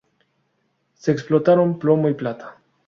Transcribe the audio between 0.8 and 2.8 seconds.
Se explotaron plomo y plata.